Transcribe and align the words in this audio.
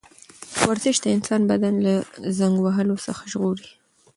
ورزش 0.67 0.95
د 1.01 1.05
انسان 1.15 1.41
بدن 1.51 1.75
له 1.85 1.93
زنګ 2.37 2.55
وهلو 2.61 2.95
څخه 3.05 3.21
ژغوري. 3.31 3.67